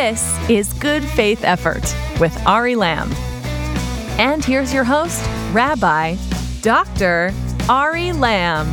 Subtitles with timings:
[0.00, 1.82] This is Good Faith Effort
[2.20, 3.12] with Ari Lamm.
[4.16, 6.14] And here's your host, Rabbi
[6.62, 7.32] Dr.
[7.68, 8.68] Ari Lamm.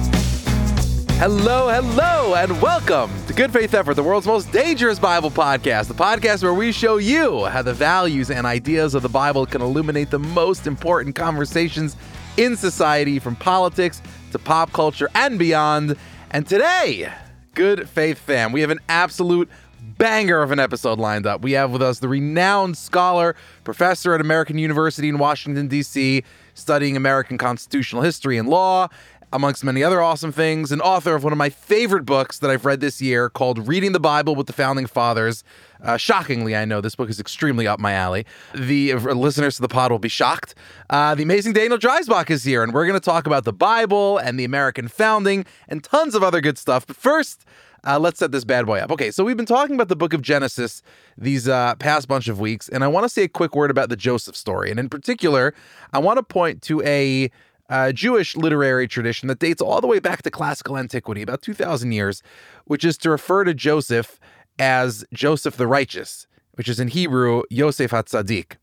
[1.18, 5.96] Hello, hello, and welcome to Good Faith Effort, the world's most dangerous Bible podcast, the
[5.96, 10.12] podcast where we show you how the values and ideas of the Bible can illuminate
[10.12, 11.96] the most important conversations
[12.38, 14.00] in society, from politics
[14.32, 15.96] to pop culture and beyond.
[16.30, 17.12] And today,
[17.56, 19.50] Good Faith fam, we have an absolute
[19.98, 21.42] banger of an episode lined up.
[21.42, 26.24] We have with us the renowned scholar, professor at American University in Washington, D.C.,
[26.54, 28.88] studying American constitutional history and law,
[29.34, 32.66] amongst many other awesome things, and author of one of my favorite books that I've
[32.66, 35.44] read this year called Reading the Bible with the Founding Fathers.
[35.84, 38.26] Uh, shockingly, I know this book is extremely up my alley.
[38.54, 40.56] The uh, listeners to the pod will be shocked.
[40.90, 44.18] Uh, the amazing Daniel Dreisbach is here, and we're going to talk about the Bible
[44.18, 46.88] and the American founding and tons of other good stuff.
[46.88, 47.45] But first,
[47.86, 48.92] uh, let's set this bad boy up.
[48.92, 50.82] Okay, so we've been talking about the book of Genesis
[51.18, 53.90] these uh, past bunch of weeks, and I want to say a quick word about
[53.90, 54.72] the Joseph story.
[54.72, 55.54] And in particular,
[55.94, 57.30] I want to point to a
[57.70, 61.92] uh, Jewish literary tradition that dates all the way back to classical antiquity, about 2,000
[61.92, 62.22] years,
[62.66, 64.20] which is to refer to Joseph
[64.60, 68.54] as Joseph the Righteous, which is in Hebrew, Yosef HaTzadik.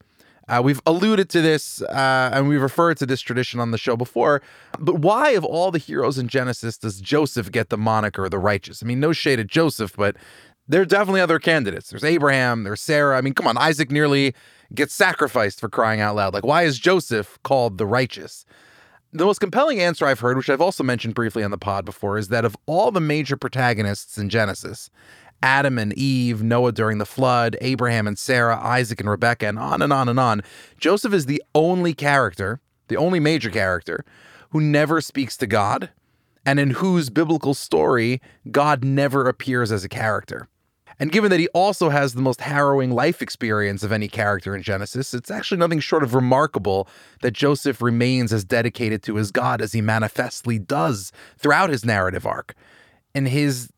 [0.48, 3.97] Uh, we've alluded to this uh, and we've referred to this tradition on the show
[3.97, 4.43] before.
[4.79, 8.83] But why, of all the heroes in Genesis, does Joseph get the moniker the righteous?
[8.83, 10.17] I mean, no shade at Joseph, but
[10.69, 11.91] there are definitely other candidates.
[11.91, 13.17] There's Abraham, there's Sarah.
[13.17, 14.35] I mean, come on, Isaac nearly
[14.75, 16.35] gets sacrificed for crying out loud.
[16.35, 18.45] Like, why is Joseph called the righteous?
[19.13, 22.17] The most compelling answer I've heard, which I've also mentioned briefly on the pod before,
[22.17, 24.89] is that of all the major protagonists in Genesis,
[25.43, 29.83] Adam and Eve, Noah during the flood, Abraham and Sarah, Isaac and Rebecca, and on
[29.83, 30.43] and on and on.
[30.79, 34.05] Joseph is the only character, the only major character,
[34.51, 35.91] who never speaks to God,
[36.45, 38.20] and in whose biblical story
[38.51, 40.48] God never appears as a character.
[40.98, 44.63] And given that he also has the most harrowing life experience of any character in
[44.63, 46.86] Genesis, it's actually nothing short of remarkable
[47.23, 52.27] that Joseph remains as dedicated to his God as he manifestly does throughout his narrative
[52.27, 52.55] arc.
[53.14, 53.71] In his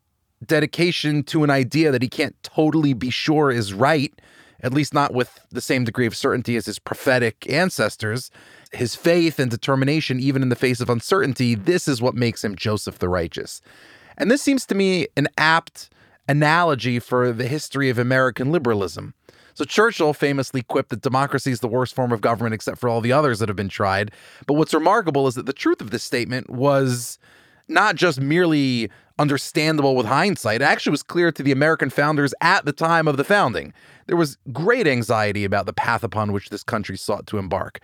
[0.46, 4.12] dedication to an idea that he can't totally be sure is right,
[4.60, 8.30] at least not with the same degree of certainty as his prophetic ancestors,
[8.72, 12.56] his faith and determination, even in the face of uncertainty, this is what makes him
[12.56, 13.60] Joseph the Righteous.
[14.16, 15.90] And this seems to me an apt
[16.28, 19.14] analogy for the history of American liberalism.
[19.54, 23.00] So Churchill famously quipped that democracy is the worst form of government except for all
[23.00, 24.10] the others that have been tried.
[24.46, 27.18] But what's remarkable is that the truth of this statement was
[27.68, 30.60] not just merely understandable with hindsight.
[30.60, 33.72] It actually was clear to the American founders at the time of the founding.
[34.06, 37.80] There was great anxiety about the path upon which this country sought to embark.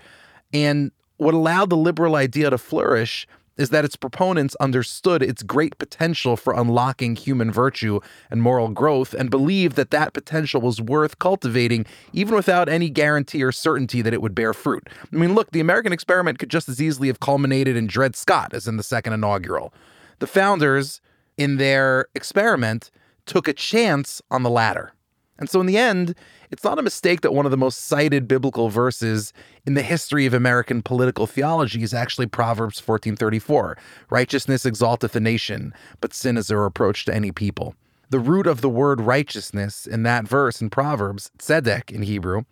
[0.52, 3.26] And what allowed the liberal idea to flourish
[3.56, 9.12] is that its proponents understood its great potential for unlocking human virtue and moral growth
[9.12, 14.14] and believed that that potential was worth cultivating even without any guarantee or certainty that
[14.14, 14.88] it would bear fruit.
[15.12, 18.54] I mean, look, the American experiment could just as easily have culminated in Dred Scott
[18.54, 19.74] as in the second inaugural.
[20.20, 21.02] The founders,
[21.36, 22.90] in their experiment,
[23.26, 24.92] took a chance on the latter.
[25.38, 26.14] And so, in the end,
[26.50, 29.32] it's not a mistake that one of the most cited biblical verses
[29.64, 33.76] in the history of American political theology is actually Proverbs 14:34.
[34.10, 37.74] Righteousness exalteth a nation, but sin is a reproach to any people.
[38.10, 42.42] The root of the word righteousness in that verse in Proverbs, tzedek in Hebrew,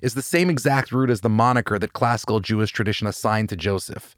[0.00, 4.16] is the same exact root as the moniker that classical Jewish tradition assigned to Joseph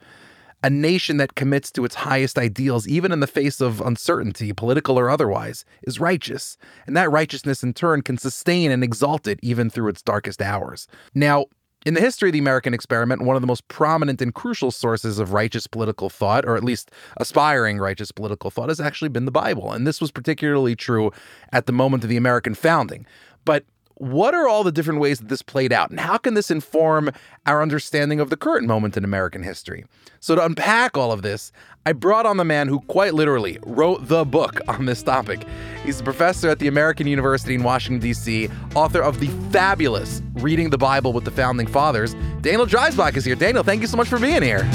[0.63, 4.99] a nation that commits to its highest ideals, even in the face of uncertainty, political
[4.99, 6.59] or otherwise, is righteous.
[6.87, 10.87] And that righteousness, in turn, can sustain and exalt it even through its darkest hours.
[11.15, 11.47] Now,
[11.87, 15.19] in the history of the American experiment, one of the most prominent and crucial sources
[15.19, 19.31] of righteous political thought, or at least aspiring righteous political thought, has actually been the
[19.31, 19.73] Bible.
[19.73, 21.11] And this was particularly true
[21.53, 23.07] at the moment of the American founding.
[23.47, 23.65] But
[24.01, 27.11] what are all the different ways that this played out, and how can this inform
[27.45, 29.85] our understanding of the current moment in American history?
[30.21, 31.53] So, to unpack all of this,
[31.85, 35.45] I brought on the man who quite literally wrote the book on this topic.
[35.85, 40.71] He's a professor at the American University in Washington, D.C., author of the fabulous Reading
[40.71, 42.15] the Bible with the Founding Fathers.
[42.41, 43.35] Daniel Dreisbach is here.
[43.35, 44.67] Daniel, thank you so much for being here.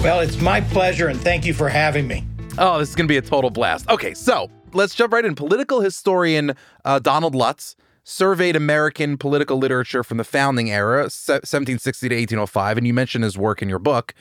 [0.00, 2.24] Well, it's my pleasure, and thank you for having me.
[2.56, 3.88] Oh, this is going to be a total blast.
[3.88, 5.34] Okay, so let's jump right in.
[5.34, 6.54] Political historian
[6.84, 12.86] uh, Donald Lutz surveyed American political literature from the founding era, 1760 to 1805, and
[12.86, 14.14] you mentioned his work in your book.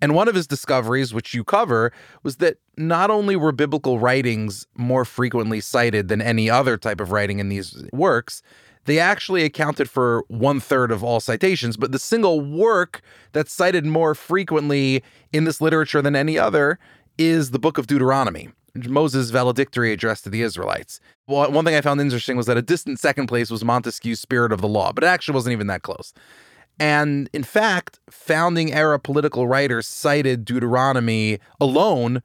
[0.00, 1.92] And one of his discoveries, which you cover,
[2.22, 7.12] was that not only were biblical writings more frequently cited than any other type of
[7.12, 8.42] writing in these works,
[8.86, 11.76] they actually accounted for one third of all citations.
[11.76, 13.02] But the single work
[13.32, 15.02] that's cited more frequently
[15.32, 16.78] in this literature than any other
[17.18, 21.00] is the book of Deuteronomy Moses' valedictory address to the Israelites.
[21.26, 24.52] Well, one thing I found interesting was that a distant second place was Montesquieu's Spirit
[24.52, 26.12] of the Law, but it actually wasn't even that close.
[26.78, 32.22] And in fact, founding era political writers cited Deuteronomy alone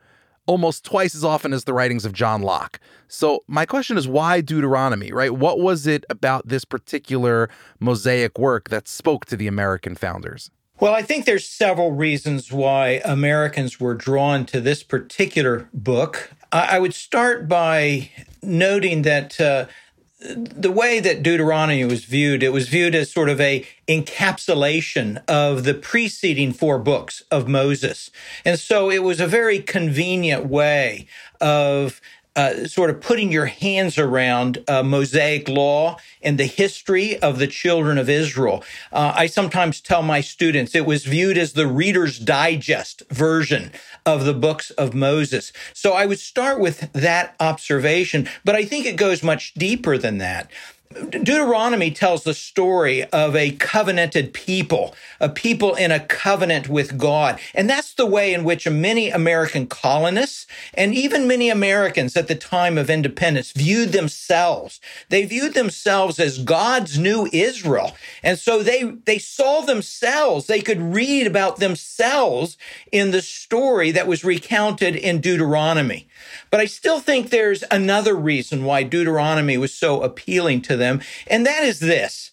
[0.47, 2.79] almost twice as often as the writings of John Locke.
[3.07, 5.31] So, my question is why Deuteronomy, right?
[5.31, 7.49] What was it about this particular
[7.79, 10.49] Mosaic work that spoke to the American founders?
[10.79, 16.31] Well, I think there's several reasons why Americans were drawn to this particular book.
[16.53, 18.11] I would start by
[18.41, 19.65] noting that uh,
[20.21, 25.65] the way that Deuteronomy was viewed, it was viewed as sort of a encapsulation of
[25.65, 28.09] the preceding four books of Moses.
[28.45, 31.07] And so it was a very convenient way
[31.41, 31.99] of
[32.35, 37.47] uh, sort of putting your hands around uh, Mosaic law and the history of the
[37.47, 38.63] children of Israel.
[38.91, 43.71] Uh, I sometimes tell my students it was viewed as the Reader's Digest version
[44.05, 45.51] of the books of Moses.
[45.73, 50.19] So I would start with that observation, but I think it goes much deeper than
[50.19, 50.49] that.
[50.91, 57.39] Deuteronomy tells the story of a covenanted people, a people in a covenant with God.
[57.53, 62.33] And that's the way in which many American colonists and even many Americans at the
[62.33, 64.81] time of independence viewed themselves.
[65.09, 67.95] They viewed themselves as God's new Israel.
[68.23, 72.57] And so they, they saw themselves, they could read about themselves
[72.91, 76.07] in the story that was recounted in Deuteronomy.
[76.49, 81.45] But I still think there's another reason why Deuteronomy was so appealing to them, and
[81.45, 82.31] that is this.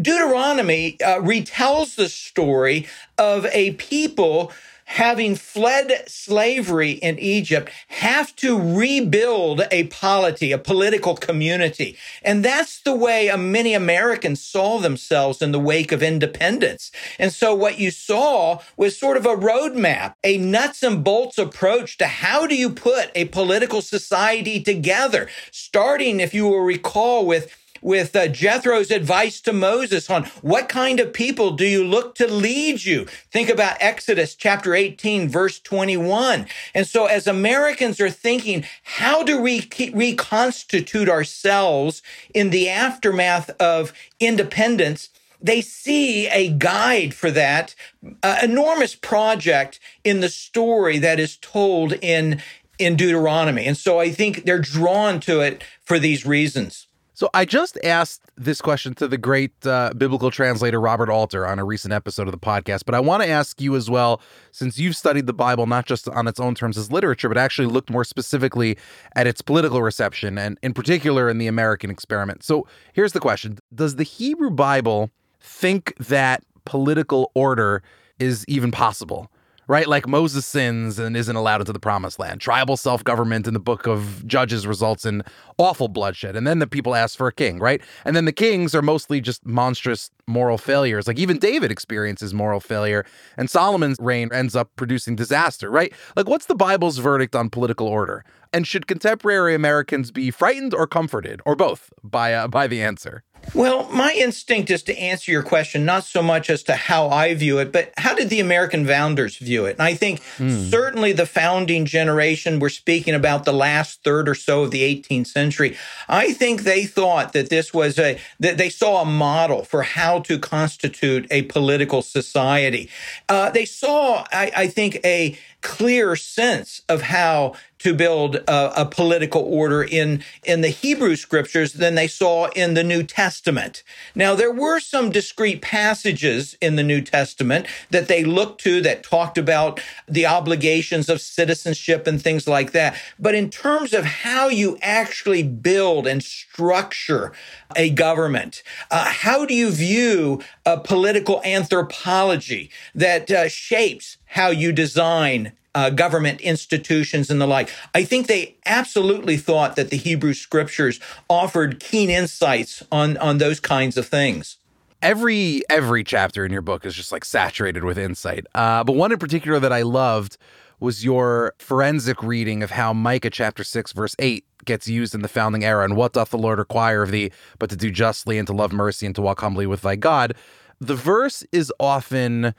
[0.00, 2.86] Deuteronomy uh, retells the story
[3.18, 4.52] of a people
[4.88, 11.94] having fled slavery in Egypt, have to rebuild a polity, a political community.
[12.22, 16.90] And that's the way many Americans saw themselves in the wake of independence.
[17.18, 21.98] And so what you saw was sort of a roadmap, a nuts and bolts approach
[21.98, 27.54] to how do you put a political society together, starting, if you will recall, with
[27.80, 32.26] with uh, Jethro's advice to Moses on what kind of people do you look to
[32.26, 33.06] lead you?
[33.30, 36.46] Think about Exodus chapter 18, verse 21.
[36.74, 42.02] And so as Americans are thinking, how do we reconstitute ourselves
[42.34, 45.10] in the aftermath of independence?
[45.40, 47.74] They see a guide for that
[48.22, 52.42] uh, enormous project in the story that is told in,
[52.78, 53.64] in Deuteronomy.
[53.66, 56.87] And so I think they're drawn to it for these reasons.
[57.18, 61.58] So I just asked this question to the great uh, biblical translator Robert Alter on
[61.58, 64.20] a recent episode of the podcast, but I want to ask you as well,
[64.52, 67.66] since you've studied the Bible not just on its own terms as literature, but actually
[67.66, 68.78] looked more specifically
[69.16, 72.44] at its political reception and in particular in the American experiment.
[72.44, 75.10] So here's the question Does the Hebrew Bible
[75.40, 77.82] think that political order
[78.20, 79.28] is even possible?
[79.68, 79.86] Right?
[79.86, 82.40] Like Moses sins and isn't allowed into the promised land.
[82.40, 85.22] Tribal self government in the book of Judges results in
[85.58, 86.34] awful bloodshed.
[86.34, 87.80] And then the people ask for a king, right?
[88.04, 91.06] And then the kings are mostly just monstrous moral failures.
[91.06, 93.04] Like even David experiences moral failure,
[93.36, 95.92] and Solomon's reign ends up producing disaster, right?
[96.16, 98.24] Like, what's the Bible's verdict on political order?
[98.52, 103.22] And should contemporary Americans be frightened or comforted, or both, by uh, by the answer?
[103.54, 107.34] Well, my instinct is to answer your question not so much as to how I
[107.34, 109.72] view it, but how did the American founders view it?
[109.72, 110.70] And I think mm.
[110.70, 115.28] certainly the founding generation, we're speaking about the last third or so of the 18th
[115.28, 115.76] century.
[116.08, 120.20] I think they thought that this was a, that they saw a model for how
[120.20, 122.90] to constitute a political society.
[123.28, 128.84] Uh, they saw, I, I think, a, clear sense of how to build a, a,
[128.84, 133.82] political order in, in the Hebrew scriptures than they saw in the New Testament.
[134.14, 139.02] Now, there were some discrete passages in the New Testament that they looked to that
[139.02, 142.96] talked about the obligations of citizenship and things like that.
[143.18, 147.32] But in terms of how you actually build and structure
[147.76, 154.72] a government, uh, how do you view a political anthropology that uh, shapes how you
[154.72, 157.70] design uh, government institutions and the like.
[157.94, 163.60] I think they absolutely thought that the Hebrew scriptures offered keen insights on, on those
[163.60, 164.56] kinds of things
[165.02, 168.46] every every chapter in your book is just like saturated with insight.
[168.54, 170.36] Uh, but one in particular that I loved
[170.80, 175.28] was your forensic reading of how Micah chapter six verse eight gets used in the
[175.28, 178.46] founding era, and what doth the Lord require of thee, but to do justly and
[178.46, 180.34] to love mercy and to walk humbly with thy God.
[180.80, 182.54] The verse is often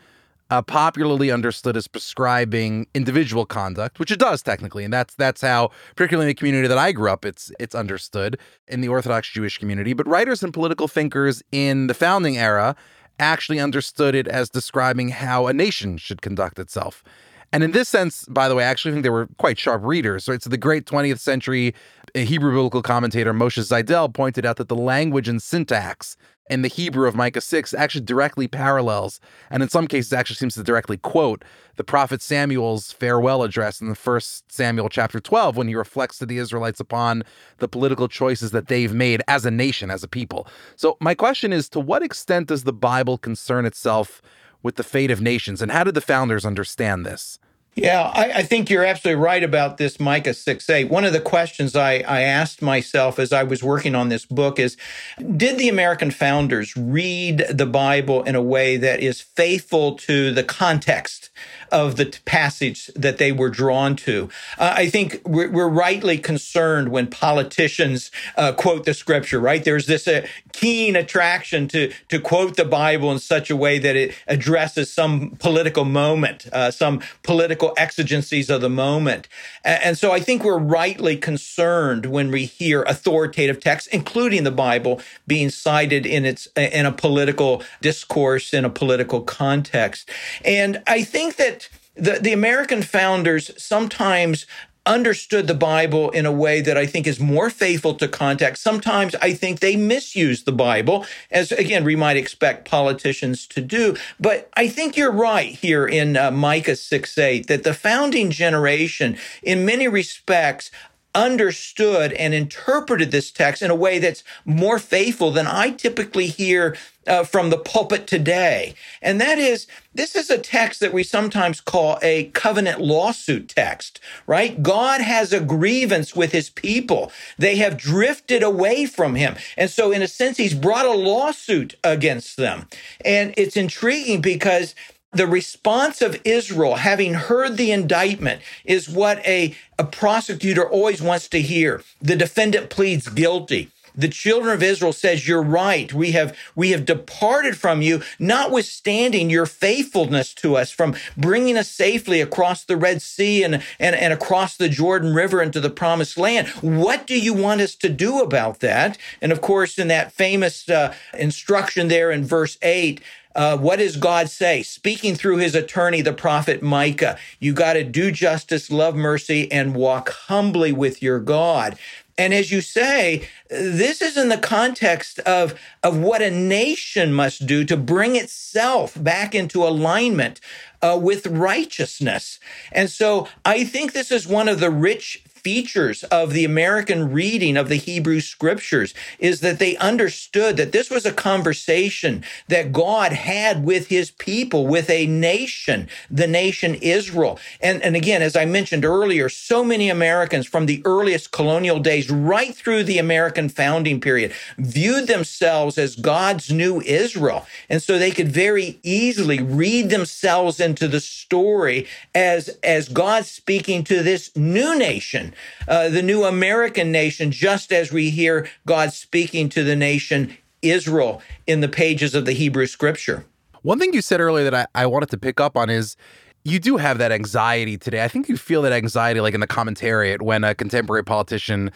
[0.49, 5.69] uh, popularly understood as prescribing individual conduct, which it does technically, and that's that's how,
[5.95, 9.57] particularly in the community that I grew up, it's it's understood in the Orthodox Jewish
[9.57, 9.93] community.
[9.93, 12.75] But writers and political thinkers in the founding era
[13.19, 17.03] actually understood it as describing how a nation should conduct itself.
[17.51, 20.25] And in this sense, by the way, I actually think they were quite sharp readers.
[20.25, 21.73] So the great 20th century
[22.13, 26.15] Hebrew biblical commentator Moshe Zeidel pointed out that the language and syntax
[26.49, 30.55] in the Hebrew of Micah 6 actually directly parallels, and in some cases actually seems
[30.55, 31.43] to directly quote
[31.75, 36.25] the prophet Samuel's farewell address in the first Samuel chapter 12 when he reflects to
[36.25, 37.23] the Israelites upon
[37.59, 40.47] the political choices that they've made as a nation, as a people.
[40.75, 44.21] So my question is to what extent does the Bible concern itself
[44.61, 47.39] with the fate of nations, and how did the founders understand this?
[47.75, 50.89] Yeah, I, I, think you're absolutely right about this Micah 6 8.
[50.89, 54.59] One of the questions I, I asked myself as I was working on this book
[54.59, 54.75] is
[55.17, 60.43] Did the American founders read the Bible in a way that is faithful to the
[60.43, 61.29] context
[61.71, 64.29] of the passage that they were drawn to.
[64.57, 69.63] Uh, I think we're, we're, rightly concerned when politicians uh, quote the scripture, right?
[69.63, 73.95] There's this uh, keen attraction to, to quote the Bible in such a way that
[73.95, 79.27] it addresses some political moment, uh, some political exigencies of the moment.
[79.63, 84.51] And, and so I think we're rightly concerned when we hear authoritative texts, including the
[84.51, 90.09] Bible, being cited in its in a political discourse in a political context.
[90.43, 94.45] And I think that the, the American founders sometimes
[94.85, 98.63] understood the Bible in a way that I think is more faithful to context.
[98.63, 103.95] Sometimes I think they misuse the Bible, as again, we might expect politicians to do.
[104.19, 109.17] But I think you're right here in uh, Micah 6 8 that the founding generation,
[109.43, 110.71] in many respects,
[111.15, 116.77] understood and interpreted this text in a way that's more faithful than I typically hear
[117.07, 118.75] uh, from the pulpit today.
[119.01, 123.99] And that is, this is a text that we sometimes call a covenant lawsuit text,
[124.27, 124.61] right?
[124.61, 127.11] God has a grievance with his people.
[127.37, 129.35] They have drifted away from him.
[129.57, 132.67] And so, in a sense, he's brought a lawsuit against them.
[133.03, 134.75] And it's intriguing because
[135.11, 141.27] the response of Israel, having heard the indictment, is what a, a prosecutor always wants
[141.29, 141.83] to hear.
[142.01, 143.71] The defendant pleads guilty.
[143.99, 145.93] The children of Israel says, you're right.
[145.93, 151.69] We have, we have departed from you, notwithstanding your faithfulness to us from bringing us
[151.69, 156.17] safely across the Red Sea and, and, and across the Jordan River into the promised
[156.17, 156.47] land.
[156.61, 158.97] What do you want us to do about that?
[159.21, 163.01] And of course, in that famous uh, instruction there in verse eight,
[163.35, 164.63] uh, what does God say?
[164.63, 169.75] Speaking through his attorney, the prophet Micah, you got to do justice, love mercy, and
[169.75, 171.77] walk humbly with your God.
[172.19, 177.47] And as you say, this is in the context of, of what a nation must
[177.47, 180.41] do to bring itself back into alignment
[180.81, 182.39] uh, with righteousness.
[182.73, 187.57] And so I think this is one of the rich features of the American reading
[187.57, 193.11] of the Hebrew scriptures is that they understood that this was a conversation that God
[193.13, 197.39] had with his people, with a nation, the nation Israel.
[197.61, 202.09] And, and again, as I mentioned earlier, so many Americans from the earliest colonial days
[202.09, 207.45] right through the American founding period viewed themselves as God's new Israel.
[207.69, 213.83] And so they could very easily read themselves into the story as, as God speaking
[213.85, 215.28] to this new nation
[215.67, 221.21] uh, the new American nation, just as we hear God speaking to the nation Israel
[221.47, 223.25] in the pages of the Hebrew scripture.
[223.61, 225.95] One thing you said earlier that I, I wanted to pick up on is
[226.43, 228.03] you do have that anxiety today.
[228.03, 231.71] I think you feel that anxiety like in the commentariat when a contemporary politician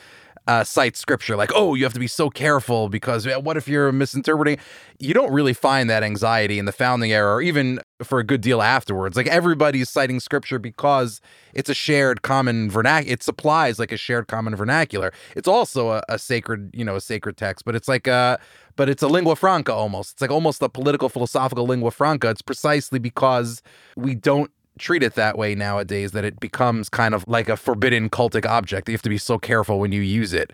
[0.48, 3.92] uh, cite scripture, like, oh, you have to be so careful because what if you're
[3.92, 4.58] misinterpreting?
[5.00, 8.42] You don't really find that anxiety in the founding era or even for a good
[8.42, 9.16] deal afterwards.
[9.16, 11.22] Like everybody's citing scripture because
[11.54, 13.14] it's a shared common vernacular.
[13.14, 15.14] It supplies like a shared common vernacular.
[15.36, 18.40] It's also a, a sacred, you know, a sacred text, but it's like a,
[18.76, 20.14] but it's a lingua franca almost.
[20.14, 22.30] It's like almost a political philosophical lingua franca.
[22.30, 23.62] It's precisely because
[23.96, 28.10] we don't treat it that way nowadays that it becomes kind of like a forbidden
[28.10, 28.88] cultic object.
[28.88, 30.52] You have to be so careful when you use it.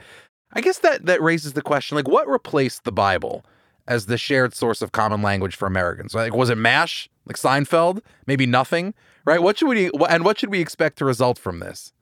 [0.54, 3.46] I guess that that raises the question like what replaced the Bible
[3.88, 6.14] as the shared source of common language for Americans?
[6.14, 7.10] Like was it MASH?
[7.26, 8.02] Like Seinfeld?
[8.26, 8.94] Maybe nothing?
[9.26, 9.42] Right?
[9.42, 11.94] What should we and what should we expect to result from this?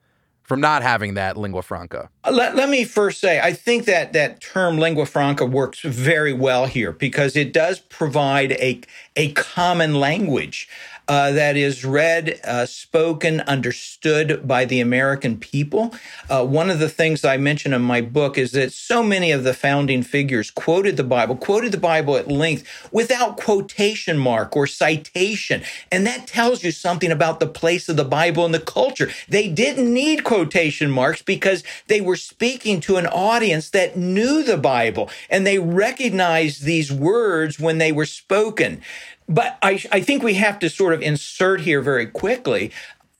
[0.42, 2.08] From not having that lingua franca.
[2.24, 6.32] Uh, let, let me first say, I think that that term lingua franca works very
[6.32, 8.80] well here because it does provide a,
[9.14, 10.66] a common language
[11.08, 15.94] uh, that is read, uh, spoken, understood by the American people.
[16.28, 19.42] Uh, one of the things I mention in my book is that so many of
[19.42, 24.66] the founding figures quoted the Bible, quoted the Bible at length without quotation mark or
[24.66, 25.62] citation.
[25.90, 29.10] And that tells you something about the place of the Bible in the culture.
[29.28, 34.58] They didn't need quotation marks because they were speaking to an audience that knew the
[34.58, 38.82] Bible and they recognized these words when they were spoken.
[39.28, 42.72] But I, I think we have to sort of insert here very quickly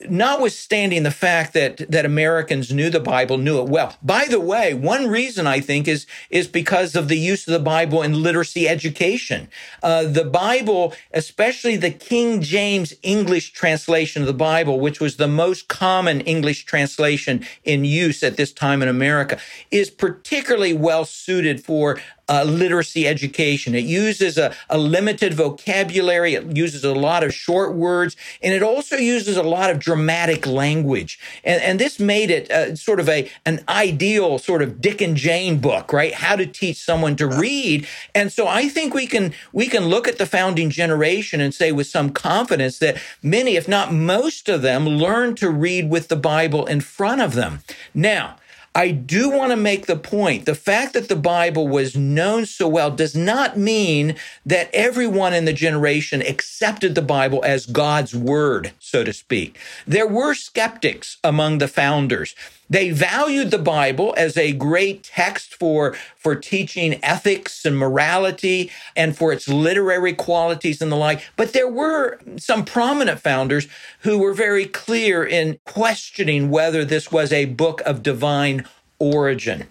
[0.09, 3.97] notwithstanding the fact that that Americans knew the Bible, knew it well.
[4.03, 7.59] By the way, one reason I think is is because of the use of the
[7.59, 9.49] Bible in literacy education.
[9.83, 15.29] Uh, the Bible, especially the King James English translation of the Bible, which was the
[15.29, 19.39] most common English translation in use at this time in America,
[19.71, 21.99] is particularly well suited for
[22.29, 23.75] uh, literacy education.
[23.75, 26.35] It uses a, a, limited vocabulary.
[26.35, 30.47] It uses a lot of short words, and it also uses a lot of dramatic
[30.47, 31.19] language.
[31.45, 35.17] And, and this made it uh, sort of a an ideal sort of Dick and
[35.17, 36.15] Jane book, right?
[36.15, 37.87] How to teach someone to read.
[38.15, 41.73] And so I think we can we can look at the founding generation and say
[41.73, 46.17] with some confidence that many, if not most of them, learned to read with the
[46.17, 47.61] Bible in front of them.
[47.95, 48.37] Now.
[48.79, 52.69] I do want to make the point the fact that the Bible was known so
[52.69, 54.15] well does not mean
[54.47, 59.59] that everyone in the generation accepted the Bible as God's word, so to speak.
[59.85, 62.37] There were skeptics among the founders.
[62.71, 69.17] They valued the Bible as a great text for, for teaching ethics and morality and
[69.17, 71.23] for its literary qualities and the like.
[71.37, 73.69] But there were some prominent founders
[74.01, 78.65] who were very clear in questioning whether this was a book of divine
[78.99, 79.69] origin.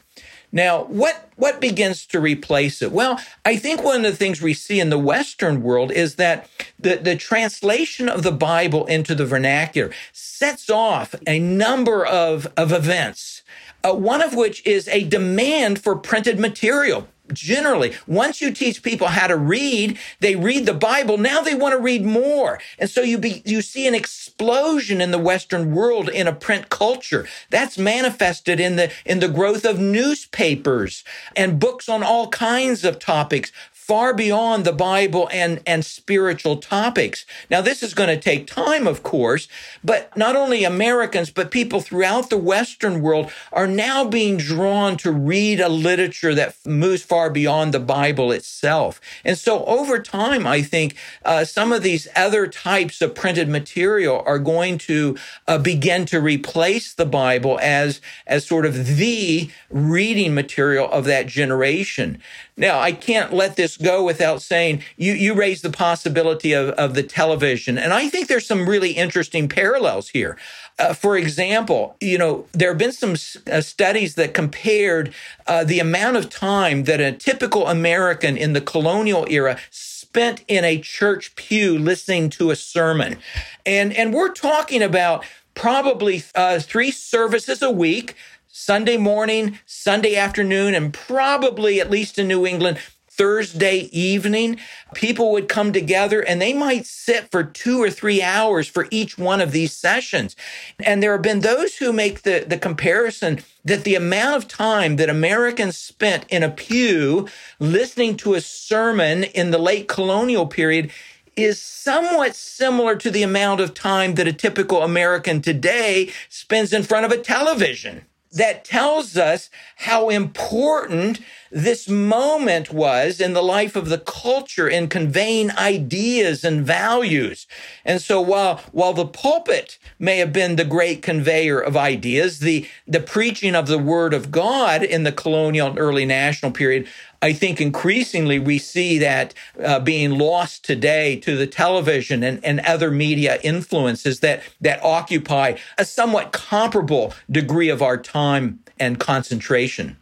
[0.51, 2.91] Now, what, what begins to replace it?
[2.91, 6.49] Well, I think one of the things we see in the Western world is that
[6.79, 12.71] the, the translation of the Bible into the vernacular sets off a number of, of
[12.71, 13.43] events,
[13.83, 19.07] uh, one of which is a demand for printed material generally once you teach people
[19.07, 22.59] how to read they read the bible now they want to read more.
[22.79, 26.69] And so you be you see an explosion in the western world in a print
[26.69, 27.27] culture.
[27.49, 31.03] That's manifested in the in the growth of newspapers
[31.35, 33.51] and books on all kinds of topics
[33.87, 37.25] far beyond the Bible and, and spiritual topics.
[37.49, 39.47] Now, this is going to take time, of course,
[39.81, 45.09] but not only Americans, but people throughout the Western world are now being drawn to
[45.09, 48.99] read a literature that moves far beyond the Bible itself.
[49.23, 54.21] And so over time, I think uh, some of these other types of printed material
[54.25, 55.15] are going to
[55.47, 61.27] uh, begin to replace the Bible as, as sort of the reading material of that
[61.27, 62.21] generation.
[62.57, 66.93] Now, I can't let this go without saying you, you raised the possibility of, of
[66.93, 67.77] the television.
[67.77, 70.37] And I think there's some really interesting parallels here.
[70.79, 73.15] Uh, for example, you know, there have been some
[73.51, 75.13] uh, studies that compared
[75.47, 80.63] uh, the amount of time that a typical American in the colonial era spent in
[80.63, 83.17] a church pew listening to a sermon.
[83.65, 88.15] And, and we're talking about probably uh, three services a week
[88.59, 92.79] Sunday morning, Sunday afternoon, and probably, at least in New England,
[93.17, 94.59] Thursday evening,
[94.93, 99.17] people would come together and they might sit for two or three hours for each
[99.17, 100.35] one of these sessions.
[100.79, 104.95] And there have been those who make the, the comparison that the amount of time
[104.97, 107.27] that Americans spent in a pew
[107.59, 110.91] listening to a sermon in the late colonial period
[111.35, 116.83] is somewhat similar to the amount of time that a typical American today spends in
[116.83, 121.19] front of a television that tells us how important
[121.57, 127.47] this moment was in the life of the culture in conveying ideas and values.
[127.83, 132.67] And so while, while the pulpit may have been the great conveyor of ideas, the,
[132.87, 136.87] the preaching of the word of God in the colonial and early national period
[137.19, 142.59] I think increasingly we see that uh, being lost today to the television and, and
[142.59, 149.97] other media influences that, that occupy a somewhat comparable degree of our time and concentration.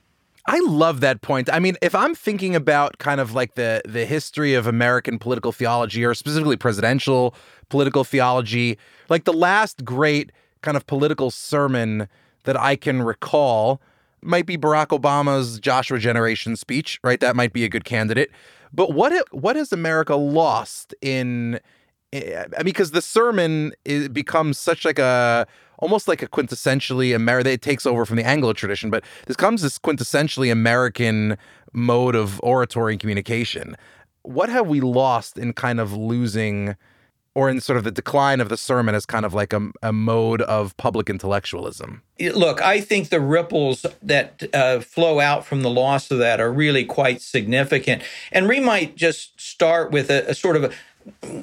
[0.47, 1.49] I love that point.
[1.51, 5.51] I mean, if I'm thinking about kind of like the the history of American political
[5.51, 7.33] theology or specifically presidential
[7.69, 8.77] political theology,
[9.09, 10.31] like the last great
[10.61, 12.07] kind of political sermon
[12.43, 13.81] that I can recall
[14.21, 17.19] might be Barack Obama's Joshua Generation speech, right?
[17.19, 18.29] That might be a good candidate.
[18.71, 21.59] But what what has America lost in?
[22.13, 25.47] Eh, I mean, because the sermon is, becomes such like a
[25.79, 27.51] almost like a quintessentially American.
[27.53, 31.37] It takes over from the Anglo tradition, but this comes this quintessentially American
[31.73, 33.75] mode of oratory and communication.
[34.23, 36.75] What have we lost in kind of losing?
[37.35, 39.91] or in sort of the decline of the sermon as kind of like a, a
[39.91, 42.01] mode of public intellectualism?
[42.19, 46.51] Look, I think the ripples that uh, flow out from the loss of that are
[46.51, 48.01] really quite significant.
[48.31, 50.71] And we might just start with a, a sort of a,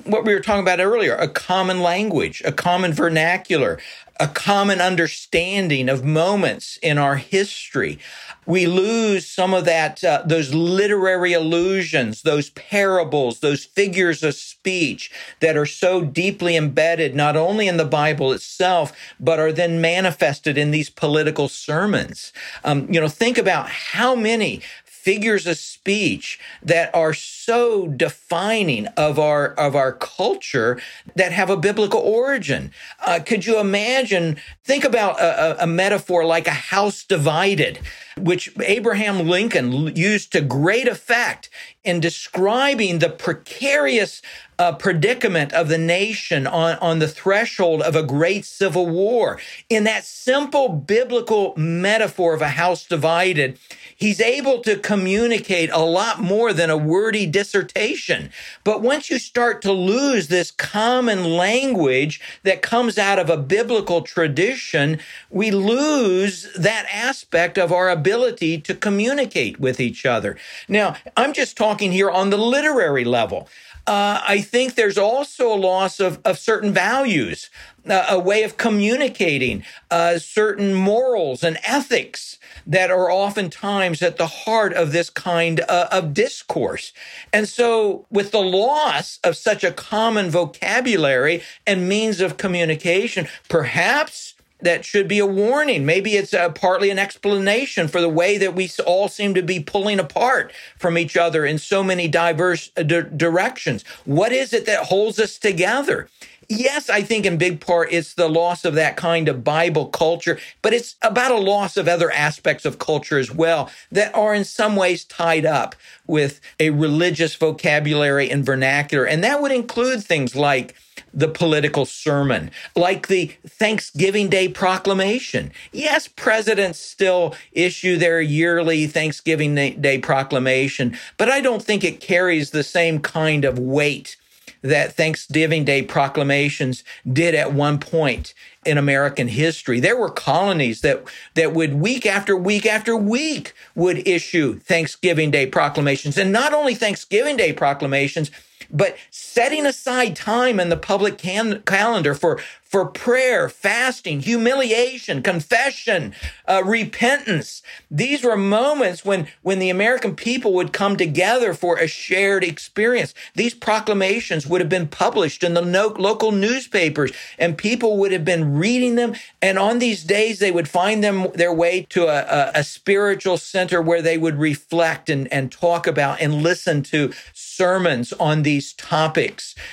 [0.05, 3.79] what we were talking about earlier a common language, a common vernacular,
[4.21, 7.99] a common understanding of moments in our history.
[8.45, 15.11] We lose some of that, uh, those literary allusions, those parables, those figures of speech
[15.41, 20.59] that are so deeply embedded not only in the Bible itself, but are then manifested
[20.59, 22.33] in these political sermons.
[22.65, 24.61] Um, you know, think about how many
[25.03, 30.81] figures of speech that are so defining of our of our culture
[31.17, 32.71] that have a biblical origin.
[33.05, 34.37] Uh, could you imagine?
[34.65, 37.81] Think about a, a metaphor like a house divided,
[38.17, 41.49] which Abraham Lincoln used to great effect
[41.85, 44.23] in describing the precarious
[44.59, 49.41] uh, predicament of the nation on, on the threshold of a great civil war.
[49.69, 53.59] In that simple biblical metaphor of a house divided,
[53.97, 58.31] he's able to communicate a lot more than a wordy dissertation.
[58.63, 64.03] But once you start to lose this common language that comes out of a biblical
[64.03, 70.37] tradition, we lose that aspect of our ability to communicate with each other.
[70.69, 73.49] Now, I'm just talking here on the literary level.
[73.87, 77.51] Uh, I think there's also a loss of, of certain values,
[77.89, 84.27] uh, a way of communicating, uh, certain morals and ethics that are oftentimes at the
[84.27, 86.93] heart of this kind uh, of discourse.
[87.33, 94.35] And so, with the loss of such a common vocabulary and means of communication, perhaps
[94.63, 95.85] that should be a warning.
[95.85, 99.61] Maybe it's uh, partly an explanation for the way that we all seem to be
[99.61, 103.85] pulling apart from each other in so many diverse uh, directions.
[104.05, 106.09] What is it that holds us together?
[106.49, 110.39] Yes, I think in big part it's the loss of that kind of Bible culture,
[110.61, 114.45] but it's about a loss of other aspects of culture as well that are in
[114.45, 115.75] some ways tied up
[116.07, 119.07] with a religious vocabulary and vernacular.
[119.07, 120.75] And that would include things like
[121.15, 125.53] the political sermon, like the Thanksgiving Day proclamation.
[125.73, 132.51] Yes, presidents still issue their yearly Thanksgiving Day proclamation, but I don't think it carries
[132.51, 134.17] the same kind of weight
[134.63, 138.33] that Thanksgiving Day proclamations did at one point
[138.65, 139.81] in American history.
[139.81, 141.03] There were colonies that,
[141.35, 146.17] that would week after week after week would issue Thanksgiving Day proclamations.
[146.17, 148.31] And not only Thanksgiving Day proclamations,
[148.71, 148.97] but
[149.33, 152.39] setting aside time in the public can- calendar for
[152.73, 156.15] for prayer, fasting, humiliation, confession,
[156.49, 157.63] uh, repentance.
[157.91, 163.13] These were moments when, when the American people would come together for a shared experience.
[163.35, 168.25] These proclamations would have been published in the no- local newspapers and people would have
[168.25, 169.17] been reading them.
[169.43, 173.37] And on these days, they would find them their way to a, a, a spiritual
[173.37, 178.73] center where they would reflect and, and talk about and listen to sermons on these
[178.73, 179.22] topics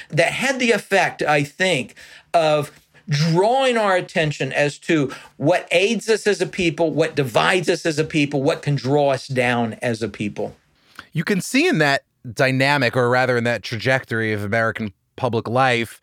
[0.10, 1.96] that had the effect, I think,
[2.34, 2.72] of
[3.10, 7.98] drawing our attention as to what aids us as a people, what divides us as
[7.98, 10.56] a people, what can draw us down as a people.
[11.12, 16.00] You can see in that dynamic, or rather in that trajectory of American public life,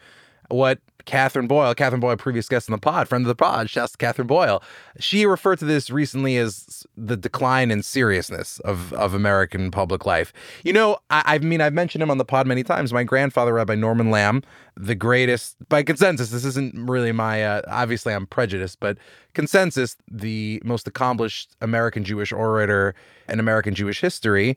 [0.48, 3.92] what Katherine Boyle, Katherine Boyle, previous guest on the pod, friend of the pod, shouts
[3.92, 4.62] to Katherine Boyle.
[4.98, 10.32] She referred to this recently as the decline in seriousness of, of American public life.
[10.64, 12.92] You know, I, I mean, I've mentioned him on the pod many times.
[12.92, 14.42] My grandfather, Rabbi Norman Lamm,
[14.76, 18.98] the greatest, by consensus, this isn't really my, uh, obviously I'm prejudiced, but
[19.32, 22.94] consensus, the most accomplished American Jewish orator
[23.28, 24.56] in American Jewish history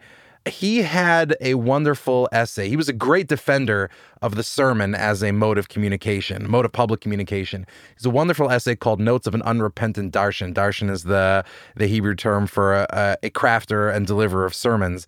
[0.49, 2.69] he had a wonderful essay.
[2.69, 3.89] He was a great defender
[4.21, 7.65] of the sermon as a mode of communication, mode of public communication.
[7.95, 10.53] He's a wonderful essay called Notes of an Unrepentant Darshan.
[10.53, 15.07] Darshan is the, the Hebrew term for a, a crafter and deliverer of sermons.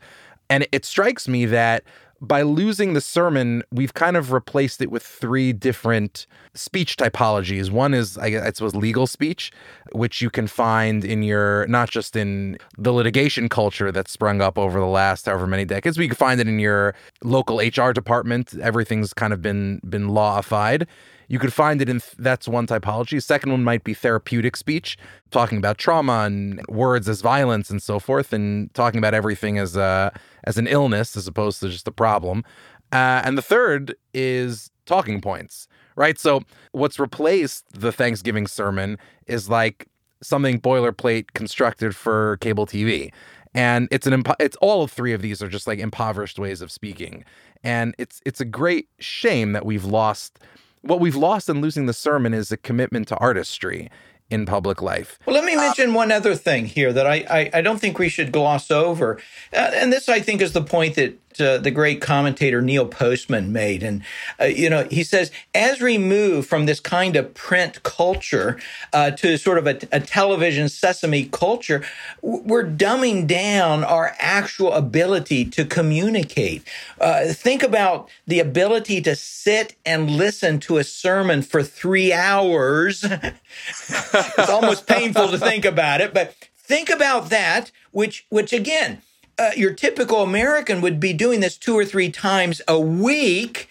[0.49, 1.83] And it strikes me that
[2.21, 7.71] by losing the sermon, we've kind of replaced it with three different speech typologies.
[7.71, 9.51] One is, I suppose, legal speech,
[9.93, 14.59] which you can find in your, not just in the litigation culture that's sprung up
[14.59, 17.91] over the last however many decades, but you can find it in your local HR
[17.91, 18.53] department.
[18.61, 20.87] Everything's kind of been been lawified.
[21.31, 23.23] You could find it in that's one typology.
[23.23, 24.97] Second one might be therapeutic speech,
[25.29, 29.77] talking about trauma and words as violence and so forth, and talking about everything as
[29.77, 30.11] a
[30.43, 32.43] as an illness as opposed to just a problem.
[32.91, 36.19] Uh, and the third is talking points, right?
[36.19, 36.41] So
[36.73, 39.87] what's replaced the Thanksgiving sermon is like
[40.21, 43.09] something boilerplate constructed for cable TV.
[43.53, 46.73] And it's an impo- it's all three of these are just like impoverished ways of
[46.73, 47.23] speaking.
[47.63, 50.37] And it's it's a great shame that we've lost
[50.81, 53.89] what we've lost in losing the sermon is a commitment to artistry
[54.29, 55.19] in public life.
[55.25, 58.07] Well, let me mention one other thing here that I, I, I don't think we
[58.07, 59.17] should gloss over.
[59.53, 63.51] Uh, and this, I think, is the point that uh, the great commentator Neil Postman
[63.51, 63.83] made.
[63.83, 64.03] And,
[64.39, 68.59] uh, you know, he says, as we move from this kind of print culture
[68.93, 71.83] uh, to sort of a, a, television sesame culture,
[72.21, 76.63] we're dumbing down our actual ability to communicate.
[76.99, 83.03] Uh, think about the ability to sit and listen to a sermon for three hours.
[83.73, 89.01] it's almost painful to think about it, but think about that, which, which again,
[89.41, 93.67] uh, your typical American would be doing this two or three times a week.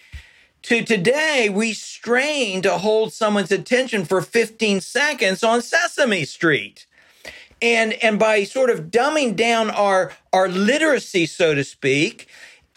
[0.63, 6.85] To today, we strain to hold someone's attention for 15 seconds on Sesame Street.
[7.61, 12.27] And, and by sort of dumbing down our, our literacy, so to speak,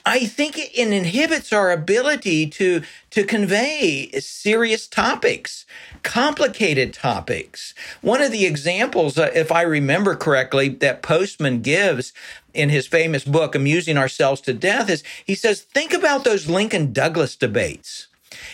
[0.06, 5.64] I think it inhibits our ability to, to convey serious topics,
[6.02, 7.72] complicated topics.
[8.02, 12.12] One of the examples, uh, if I remember correctly, that Postman gives
[12.52, 16.92] in his famous book, Amusing Ourselves to Death, is he says, think about those Lincoln
[16.92, 18.08] Douglas debates.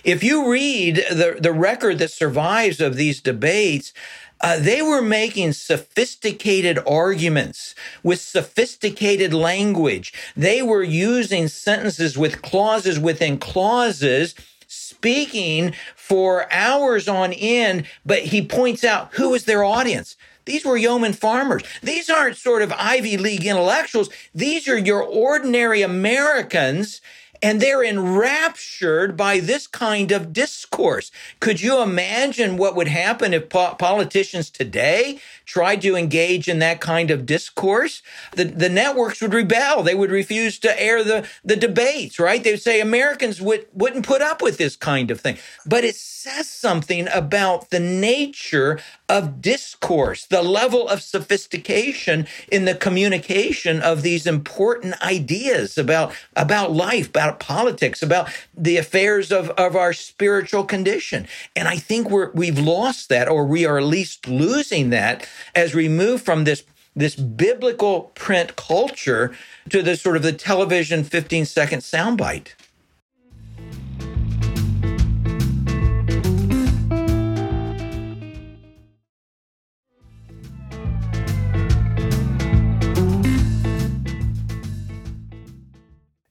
[0.04, 3.92] If you read the, the record that survives of these debates,
[4.40, 10.12] uh, they were making sophisticated arguments with sophisticated language.
[10.36, 14.34] They were using sentences with clauses within clauses,
[14.66, 17.86] speaking for hours on end.
[18.06, 20.16] But he points out who was their audience.
[20.46, 21.62] These were yeoman farmers.
[21.82, 24.08] These aren't sort of Ivy League intellectuals.
[24.34, 27.00] These are your ordinary Americans
[27.42, 31.10] and they're enraptured by this kind of discourse.
[31.40, 36.80] Could you imagine what would happen if po- politicians today tried to engage in that
[36.80, 38.02] kind of discourse?
[38.32, 39.82] The, the networks would rebel.
[39.82, 42.42] They would refuse to air the, the debates, right?
[42.42, 45.38] They would say Americans would, wouldn't put up with this kind of thing.
[45.66, 48.78] But it says something about the nature
[49.10, 56.70] of discourse, the level of sophistication in the communication of these important ideas about, about
[56.70, 61.26] life, about politics, about the affairs of, of our spiritual condition.
[61.56, 65.74] And I think we're, we've lost that, or we are at least losing that as
[65.74, 66.62] we move from this
[66.96, 69.32] this biblical print culture
[69.68, 72.54] to the sort of the television 15 second soundbite.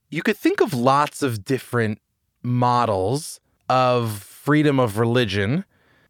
[0.10, 2.00] You could think of lots of different
[2.44, 5.66] models of freedom of religion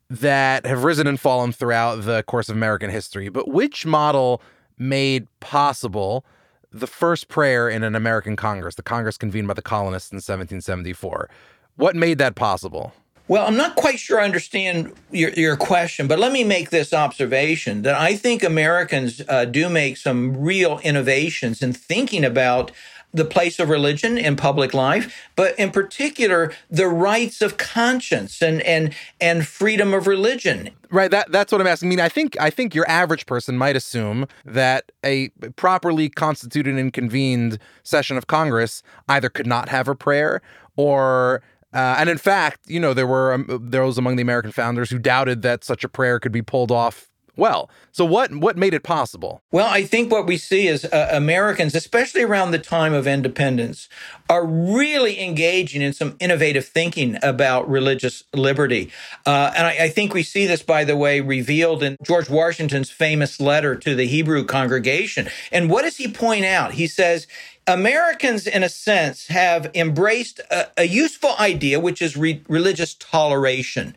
[0.10, 3.30] that have risen and fallen throughout the course of American history.
[3.30, 4.42] But which model
[4.78, 6.26] made possible
[6.72, 11.30] the first prayer in an American Congress, the Congress convened by the colonists in 1774?
[11.76, 12.94] What made that possible?
[13.28, 16.94] Well, I'm not quite sure I understand your, your question, but let me make this
[16.94, 22.72] observation that I think Americans uh, do make some real innovations in thinking about
[23.14, 28.62] the place of religion in public life, but in particular the rights of conscience and
[28.62, 30.70] and and freedom of religion.
[30.92, 31.88] Right, that that's what I'm asking.
[31.88, 36.78] I mean, I think I think your average person might assume that a properly constituted
[36.78, 40.42] and convened session of Congress either could not have a prayer
[40.76, 41.42] or
[41.72, 44.98] uh, and in fact, you know, there were um, those among the American founders who
[44.98, 47.09] doubted that such a prayer could be pulled off
[47.40, 47.70] well.
[47.92, 49.42] So what what made it possible?
[49.52, 53.90] Well, I think what we see is uh, Americans, especially around the time of independence,
[54.30, 58.92] are really engaging in some innovative thinking about religious liberty.
[59.26, 62.92] Uh, and I, I, think we see this, by the way, revealed in George Washington's
[62.92, 65.30] famous letter to the Hebrew congregation.
[65.52, 66.74] And what does he point out?
[66.74, 67.26] He says,
[67.66, 73.96] Americans, in a sense, have embraced a, a useful idea, which is re- religious toleration.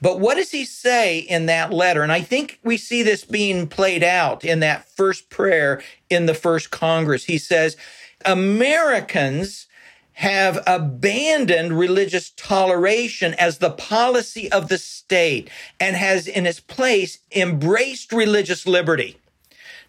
[0.00, 2.02] But what does he say in that letter?
[2.02, 6.34] And I think we see this being played out in that first prayer in the
[6.34, 7.24] first Congress.
[7.24, 7.76] He says,
[8.24, 9.66] Americans
[10.14, 17.18] have abandoned religious toleration as the policy of the state and has in its place
[17.32, 19.18] embraced religious liberty.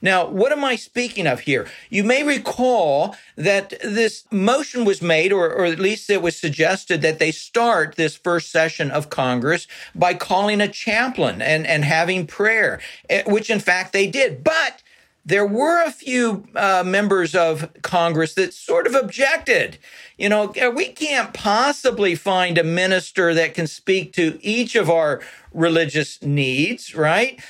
[0.02, 1.68] Now, what am I speaking of here?
[1.90, 7.02] You may recall that this motion was made, or, or, at least it was suggested
[7.02, 12.28] that they start this first session of Congress by calling a chaplain and, and having
[12.28, 12.80] prayer,
[13.10, 14.44] eh, which in fact they did.
[14.44, 14.84] But
[15.28, 19.78] there were a few uh, members of Congress that sort of objected.
[20.18, 25.22] You know, we can't possibly find a minister that can speak to each of our
[25.54, 27.42] religious needs, right?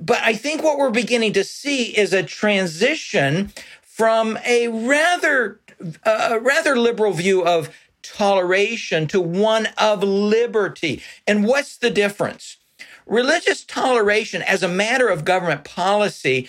[0.00, 5.60] But I think what we're beginning to see is a transition from a rather,
[6.04, 7.70] a rather liberal view of
[8.02, 11.02] toleration to one of liberty.
[11.26, 12.58] And what's the difference?
[13.06, 16.48] religious toleration as a matter of government policy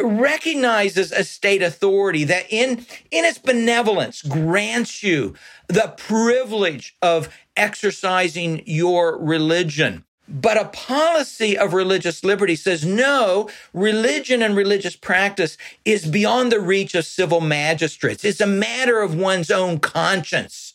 [0.00, 2.78] recognizes a state authority that in,
[3.10, 5.34] in its benevolence grants you
[5.68, 10.04] the privilege of exercising your religion.
[10.28, 16.60] But a policy of religious liberty says no, religion and religious practice is beyond the
[16.60, 18.24] reach of civil magistrates.
[18.24, 20.74] It's a matter of one's own conscience.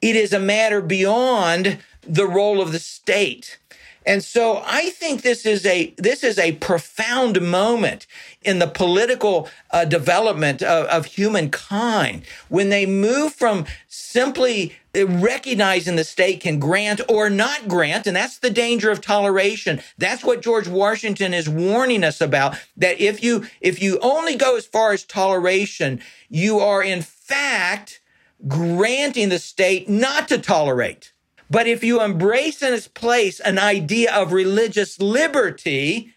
[0.00, 3.58] It is a matter beyond the role of the state.
[4.06, 8.06] And so I think this is a this is a profound moment
[8.42, 12.24] in the political uh, development of, of humankind.
[12.48, 18.38] When they move from simply recognizing the state can grant or not grant and that's
[18.38, 19.80] the danger of toleration.
[19.98, 24.56] That's what george washington is warning us about that if you if you only go
[24.56, 28.00] as far as toleration you are in fact
[28.46, 31.13] granting the state not to tolerate
[31.54, 36.12] but if you embrace in its place an idea of religious liberty,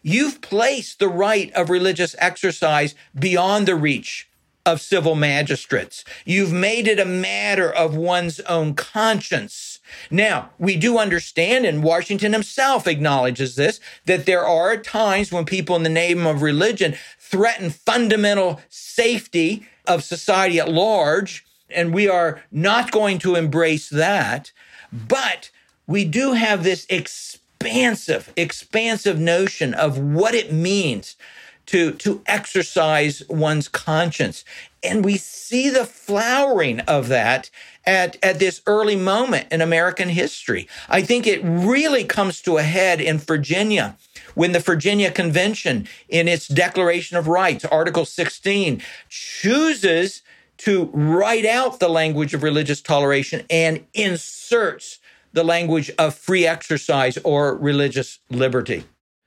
[0.00, 4.30] you've placed the right of religious exercise beyond the reach
[4.64, 6.06] of civil magistrates.
[6.24, 9.78] You've made it a matter of one's own conscience.
[10.10, 15.76] Now, we do understand, and Washington himself acknowledges this, that there are times when people
[15.76, 22.42] in the name of religion threaten fundamental safety of society at large, and we are
[22.50, 24.50] not going to embrace that.
[24.92, 25.50] But
[25.86, 31.16] we do have this expansive, expansive notion of what it means
[31.66, 34.42] to, to exercise one's conscience.
[34.82, 37.50] And we see the flowering of that
[37.84, 40.66] at, at this early moment in American history.
[40.88, 43.96] I think it really comes to a head in Virginia
[44.34, 50.22] when the Virginia Convention, in its Declaration of Rights, Article 16, chooses
[50.58, 54.98] to write out the language of religious toleration and inserts
[55.32, 58.84] the language of free exercise or religious liberty.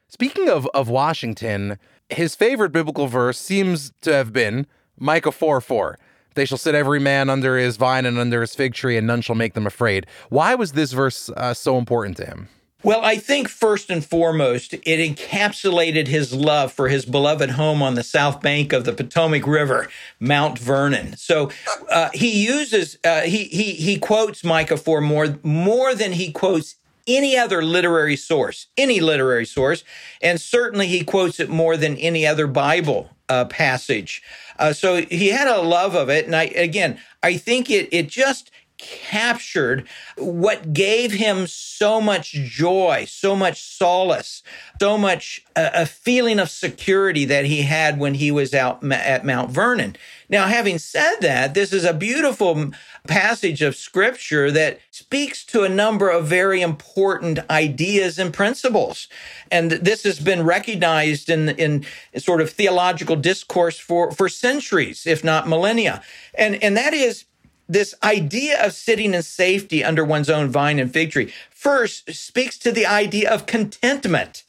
[0.08, 4.68] Speaking of, of Washington, his favorite biblical verse seems to have been
[5.00, 5.98] Micah 4 4.
[6.36, 9.22] They shall sit every man under his vine and under his fig tree, and none
[9.22, 10.08] shall make them afraid.
[10.30, 12.48] Why was this verse uh, so important to him?
[12.84, 17.94] Well, I think first and foremost, it encapsulated his love for his beloved home on
[17.94, 19.88] the south bank of the Potomac River,
[20.20, 21.16] Mount Vernon.
[21.18, 21.52] So
[21.90, 26.76] uh, he uses uh, he he he quotes Micah for more more than he quotes
[27.08, 29.84] any other literary source, any literary source,
[30.22, 34.24] and certainly he quotes it more than any other Bible uh, passage.
[34.58, 38.08] Uh, so he had a love of it, and I again, I think it it
[38.08, 38.50] just
[38.82, 44.42] captured what gave him so much joy, so much solace,
[44.80, 49.26] so much uh, a feeling of security that he had when he was out at
[49.26, 49.96] Mount Vernon.
[50.30, 52.72] Now, having said that, this is a beautiful
[53.08, 59.08] passage of scripture that speaks to a number of very important ideas and principles.
[59.52, 61.86] And this has been recognized in, in
[62.18, 66.02] sort of theological discourse for, for centuries, if not millennia.
[66.36, 67.26] And, and that is
[67.72, 72.58] this idea of sitting in safety under one's own vine and fig tree first speaks
[72.58, 74.44] to the idea of contentment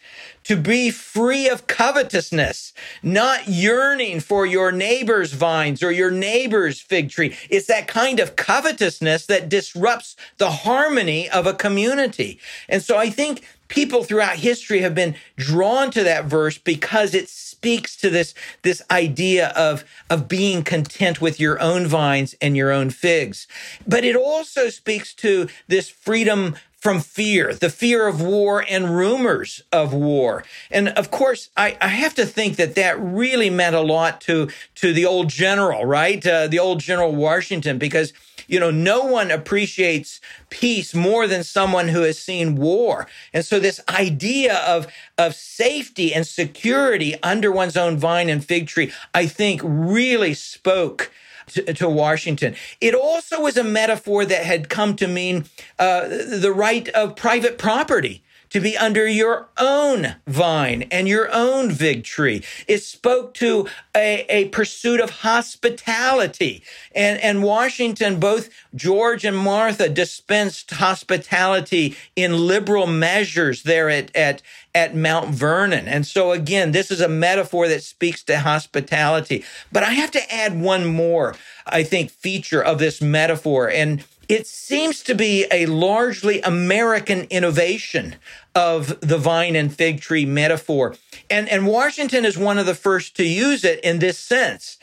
[0.44, 7.10] to be free of covetousness, not yearning for your neighbor's vines or your neighbor's fig
[7.10, 7.36] tree.
[7.48, 12.40] It's that kind of covetousness that disrupts the harmony of a community.
[12.68, 17.51] And so I think people throughout history have been drawn to that verse because it's
[17.62, 22.72] speaks to this, this idea of, of being content with your own vines and your
[22.72, 23.46] own figs.
[23.86, 29.62] But it also speaks to this freedom from fear, the fear of war and rumors
[29.70, 30.42] of war.
[30.72, 34.50] And of course, I, I, have to think that that really meant a lot to,
[34.74, 36.26] to the old general, right?
[36.26, 38.12] Uh, the old General Washington, because
[38.52, 43.06] you know, no one appreciates peace more than someone who has seen war.
[43.32, 44.86] And so this idea of,
[45.16, 51.10] of safety and security under one's own vine and fig tree, I think really spoke
[51.46, 52.54] to, to, Washington.
[52.78, 55.46] It also was a metaphor that had come to mean
[55.78, 61.70] uh, the right of private property to be under your own vine and your own
[61.70, 62.44] fig tree.
[62.68, 66.62] It spoke to a, a pursuit of hospitality.
[66.94, 74.42] And, and Washington, both George and Martha dispensed hospitality in liberal measures there at, at,
[74.74, 75.88] at Mount Vernon.
[75.88, 79.44] And so again, this is a metaphor that speaks to hospitality.
[79.72, 81.36] But I have to add one more,
[81.66, 83.70] I think, feature of this metaphor.
[83.70, 88.16] And it seems to be a largely American innovation
[88.54, 90.94] of the vine and fig tree metaphor.
[91.28, 94.78] And, and Washington is one of the first to use it in this sense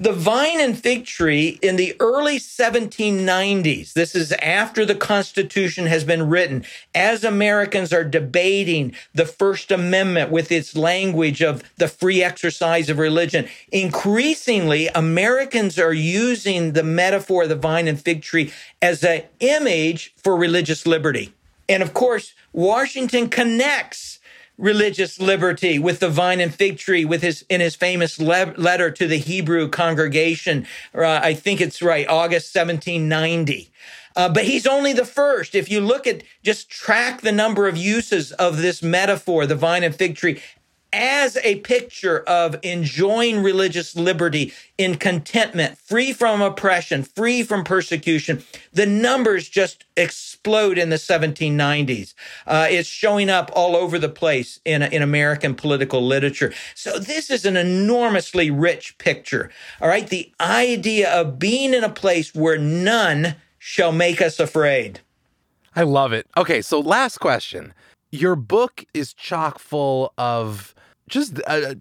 [0.00, 6.04] The vine and fig tree in the early 1790s, this is after the Constitution has
[6.04, 12.22] been written, as Americans are debating the First Amendment with its language of the free
[12.22, 18.52] exercise of religion, increasingly Americans are using the metaphor of the vine and fig tree
[18.80, 21.34] as an image for religious liberty.
[21.68, 24.17] And of course, Washington connects
[24.58, 28.90] religious liberty with the vine and fig tree with his in his famous le- letter
[28.90, 30.66] to the Hebrew congregation.
[30.94, 33.72] Uh, I think it's right August 1790
[34.18, 35.54] uh, but he's only the first.
[35.54, 39.84] If you look at just track the number of uses of this metaphor the vine
[39.84, 40.42] and fig tree
[40.92, 48.42] as a picture of enjoying religious liberty in contentment, free from oppression, free from persecution.
[48.72, 52.14] The numbers just explode in the 1790s.
[52.46, 56.54] Uh, it's showing up all over the place in, in American political literature.
[56.74, 59.50] So this is an enormously rich picture.
[59.80, 60.06] All right.
[60.06, 65.00] The idea of being in a place where none shall make us afraid.
[65.76, 66.26] I love it.
[66.36, 66.62] Okay.
[66.62, 67.74] So last question.
[68.10, 70.74] Your book is chock full of
[71.08, 71.74] just uh,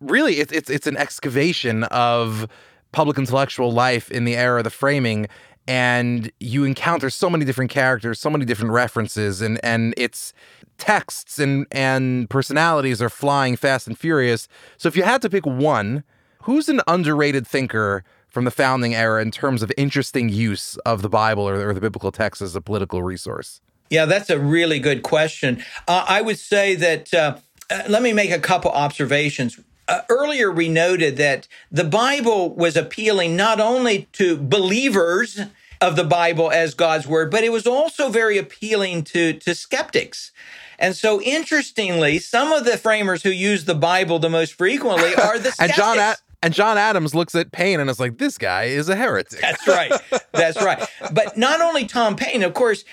[0.00, 2.48] really it's it's it's an excavation of
[2.92, 5.26] public intellectual life in the era of the framing
[5.68, 10.34] and you encounter so many different characters so many different references and and it's
[10.82, 14.48] texts and and personalities are flying fast and furious.
[14.76, 16.02] So if you had to pick one
[16.42, 21.08] who's an underrated thinker from the founding era in terms of interesting use of the
[21.08, 23.60] bible or, or the biblical text as a political resource?
[23.90, 25.62] Yeah that's a really good question.
[25.86, 27.36] Uh, i would say that uh,
[27.72, 29.58] uh, let me make a couple observations.
[29.88, 35.40] Uh, earlier, we noted that the Bible was appealing not only to believers
[35.80, 40.30] of the Bible as God's word, but it was also very appealing to, to skeptics.
[40.78, 45.38] And so, interestingly, some of the framers who use the Bible the most frequently are
[45.38, 45.60] the skeptics.
[45.60, 48.88] and John, Ad- and John Adams looks at Paine and is like, "This guy is
[48.88, 49.92] a heretic." That's right.
[50.32, 50.88] That's right.
[51.12, 52.84] But not only Tom Paine, of course,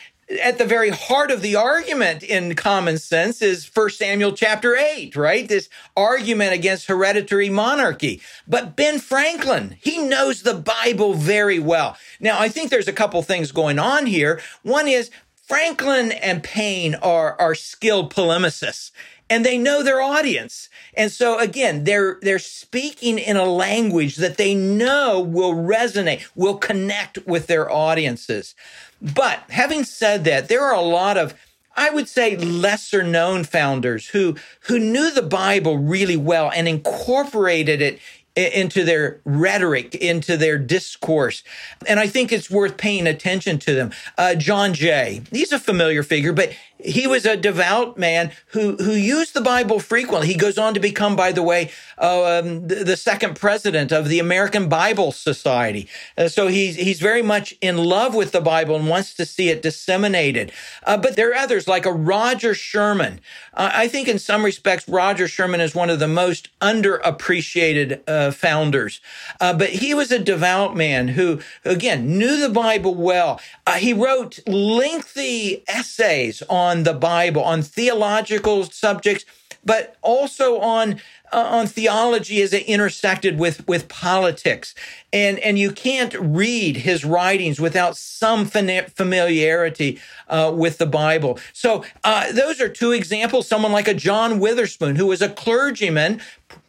[0.41, 5.15] at the very heart of the argument in common sense is First Samuel chapter 8,
[5.15, 5.47] right?
[5.47, 8.21] This argument against hereditary monarchy.
[8.47, 11.97] But Ben Franklin, he knows the Bible very well.
[12.19, 14.39] Now, I think there's a couple things going on here.
[14.61, 18.91] One is Franklin and Paine are, are skilled polemicists
[19.29, 20.68] and they know their audience.
[20.99, 26.57] And so again, they're, they're speaking in a language that they know will resonate, will
[26.57, 28.53] connect with their audiences.
[29.01, 31.33] But having said that, there are a lot of
[31.77, 37.81] I would say lesser known founders who who knew the Bible really well and incorporated
[37.81, 38.01] it
[38.35, 41.43] into their rhetoric, into their discourse.
[41.87, 43.91] And I think it's worth paying attention to them.
[44.17, 48.93] Uh, John Jay, he's a familiar figure, but he was a devout man who who
[48.93, 50.27] used the Bible frequently.
[50.27, 54.07] He goes on to become, by the way, uh, um, the, the, second president of
[54.07, 55.87] the American Bible Society.
[56.17, 59.49] Uh, so he's he's very much in love with the Bible and wants to see
[59.49, 60.51] it disseminated.
[60.83, 63.19] Uh, but there are others like a Roger Sherman.
[63.53, 68.31] Uh, I think in some respects, Roger Sherman is one of the most underappreciated uh,
[68.31, 69.01] founders.
[69.41, 73.41] Uh, but he was a devout man who, again, knew the Bible well.
[73.77, 79.25] he wrote lengthy essays on on the Bible, on theological subjects,
[79.63, 81.01] but also on
[81.31, 84.73] uh, on theology as it intersected with with politics.
[85.11, 91.39] And and you can't read his writings without some familiarity uh, with the Bible.
[91.53, 93.47] So uh, those are two examples.
[93.47, 96.21] Someone like a John Witherspoon, who was a clergyman,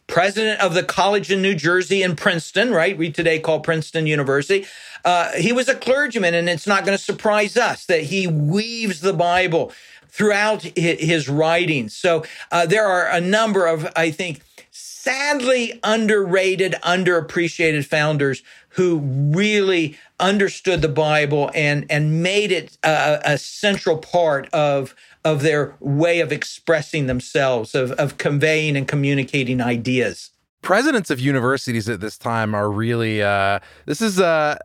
[0.07, 2.97] president of the college in New Jersey in Princeton, right?
[2.97, 4.65] We today call Princeton University.
[5.03, 9.01] Uh, he was a clergyman, and it's not going to surprise us that he weaves
[9.01, 9.71] the Bible
[10.11, 11.95] throughout his writings.
[11.95, 14.41] So uh, there are a number of, I think,
[14.71, 23.37] sadly underrated, underappreciated founders who really understood the Bible and and made it a, a
[23.37, 24.95] central part of
[25.25, 30.31] of their way of expressing themselves, of, of conveying and communicating ideas
[30.61, 34.57] presidents of universities at this time are really uh, this is uh,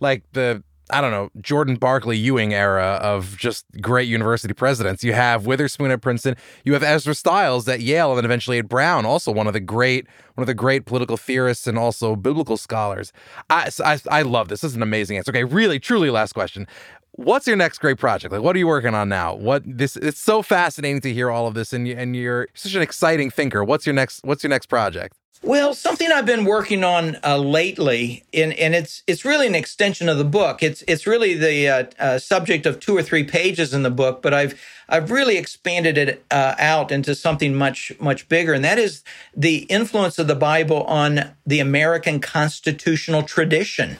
[0.00, 5.02] like the I don't know, Jordan Barkley Ewing era of just great university presidents.
[5.02, 6.36] You have Witherspoon at Princeton.
[6.62, 9.60] You have Ezra Stiles at Yale, and then eventually at Brown, also one of the
[9.60, 13.12] great, one of the great political theorists and also biblical scholars.
[13.48, 14.60] I, I, I love this.
[14.60, 15.30] This is an amazing answer.
[15.30, 16.66] Okay, really, truly, last question.
[17.12, 18.32] What's your next great project?
[18.32, 19.34] Like, what are you working on now?
[19.36, 19.96] What this?
[19.96, 23.30] It's so fascinating to hear all of this, and you, and you're such an exciting
[23.30, 23.62] thinker.
[23.62, 24.24] What's your next?
[24.24, 25.16] What's your next project?
[25.42, 30.08] Well, something I've been working on uh, lately, and, and it's it's really an extension
[30.08, 30.62] of the book.
[30.62, 34.22] It's it's really the uh, uh, subject of two or three pages in the book,
[34.22, 34.58] but I've
[34.88, 39.02] I've really expanded it uh, out into something much much bigger, and that is
[39.36, 43.98] the influence of the Bible on the American constitutional tradition.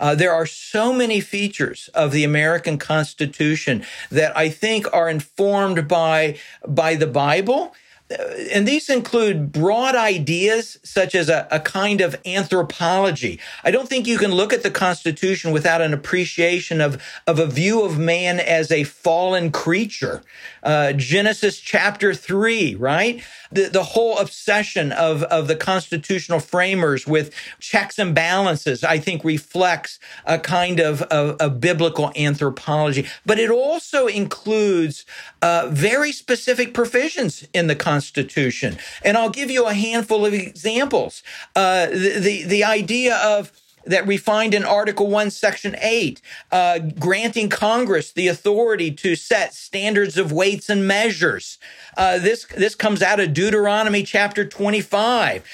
[0.00, 5.86] Uh, there are so many features of the American Constitution that I think are informed
[5.86, 7.74] by by the Bible
[8.10, 13.38] and these include broad ideas such as a, a, kind of anthropology.
[13.62, 17.46] I don't think you can look at the Constitution without an appreciation of, of a
[17.46, 20.22] view of man as a fallen creature.
[20.62, 23.22] Uh, Genesis chapter three, right?
[23.52, 29.24] The, the whole obsession of, of the constitutional framers with checks and balances, I think
[29.24, 33.06] reflects a kind of, of biblical anthropology.
[33.26, 35.04] But it also includes
[35.42, 38.78] uh, very specific provisions in the Constitution.
[39.04, 41.22] And I'll give you a handful of examples.
[41.56, 43.52] Uh, the, the, the idea of
[43.84, 46.20] that we find in Article 1, Section 8,
[46.52, 51.58] uh, granting Congress the authority to set standards of weights and measures.
[51.96, 55.44] Uh, this, this comes out of Deuteronomy chapter 25.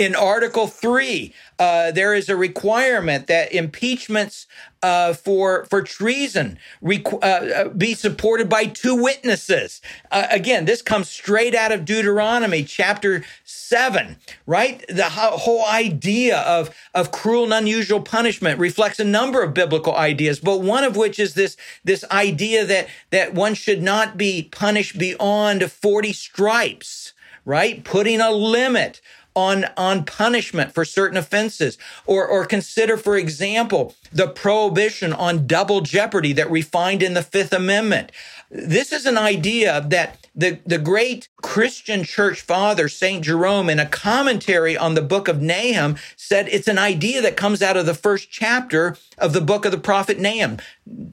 [0.00, 4.48] In Article 3, uh, there is a requirement that impeachments
[4.82, 9.80] uh, for for treason requ- uh, uh be supported by two witnesses.
[10.10, 14.16] Uh, again, this comes straight out of Deuteronomy chapter seven.
[14.46, 19.94] Right, the whole idea of of cruel and unusual punishment reflects a number of biblical
[19.94, 24.48] ideas, but one of which is this this idea that that one should not be
[24.50, 27.12] punished beyond forty stripes.
[27.46, 29.02] Right, putting a limit
[29.34, 31.78] on, on punishment for certain offenses.
[32.06, 37.22] Or, or consider, for example, the prohibition on double jeopardy that we find in the
[37.22, 38.12] Fifth Amendment.
[38.50, 43.24] This is an idea that the, the great Christian church father, St.
[43.24, 47.62] Jerome, in a commentary on the book of Nahum, said it's an idea that comes
[47.62, 50.58] out of the first chapter of the book of the prophet Nahum,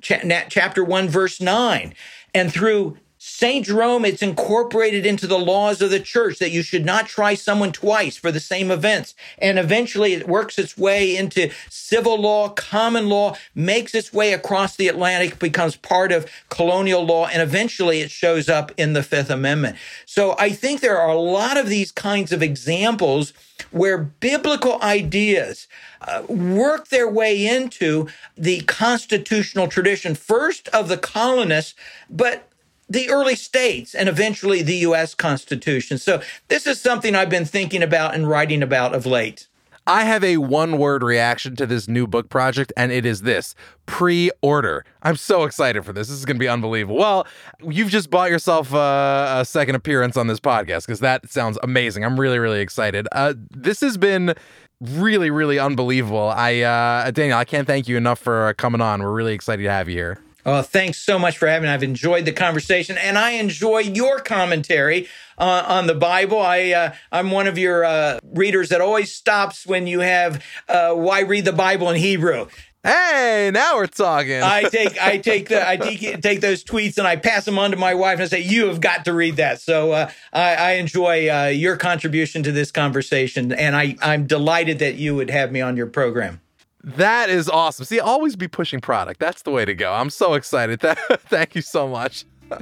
[0.01, 1.93] chapter 1, verse 9.
[2.33, 3.67] And through St.
[3.67, 7.71] Jerome, it's incorporated into the laws of the church that you should not try someone
[7.71, 9.13] twice for the same events.
[9.37, 14.75] And eventually it works its way into civil law, common law, makes its way across
[14.75, 19.29] the Atlantic, becomes part of colonial law, and eventually it shows up in the Fifth
[19.29, 19.77] Amendment.
[20.07, 23.33] So I think there are a lot of these kinds of examples
[23.69, 25.67] where biblical ideas
[26.07, 31.75] uh, work their way into the constitutional tradition, first of the colonists,
[32.09, 32.50] but
[32.91, 35.15] the early states and eventually the U.S.
[35.15, 35.97] Constitution.
[35.97, 39.47] So this is something I've been thinking about and writing about of late.
[39.87, 43.55] I have a one word reaction to this new book project, and it is this
[43.87, 44.85] pre order.
[45.01, 46.09] I'm so excited for this.
[46.09, 46.97] This is going to be unbelievable.
[46.97, 47.25] Well,
[47.63, 52.05] you've just bought yourself a, a second appearance on this podcast because that sounds amazing.
[52.05, 53.07] I'm really, really excited.
[53.11, 54.35] Uh, this has been
[54.81, 56.29] really, really unbelievable.
[56.29, 59.01] I, uh, Daniel, I can't thank you enough for coming on.
[59.01, 60.19] We're really excited to have you here.
[60.45, 61.67] Oh, thanks so much for having.
[61.67, 61.73] Me.
[61.73, 66.39] I've enjoyed the conversation, and I enjoy your commentary uh, on the Bible.
[66.39, 70.93] I uh, I'm one of your uh, readers that always stops when you have uh,
[70.93, 72.47] why read the Bible in Hebrew.
[72.83, 74.41] Hey, now we're talking.
[74.41, 77.71] I take I take the I take, take those tweets and I pass them on
[77.71, 79.61] to my wife and I say you have got to read that.
[79.61, 84.79] So uh, I, I, enjoy uh, your contribution to this conversation, and I I'm delighted
[84.79, 86.40] that you would have me on your program.
[86.83, 87.85] That is awesome.
[87.85, 89.19] See, always be pushing product.
[89.19, 89.93] That's the way to go.
[89.93, 90.81] I'm so excited.
[90.81, 92.25] Thank you so much.